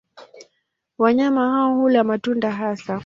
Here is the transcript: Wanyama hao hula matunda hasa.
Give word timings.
Wanyama 0.97 1.49
hao 1.49 1.75
hula 1.75 2.03
matunda 2.03 2.51
hasa. 2.51 2.99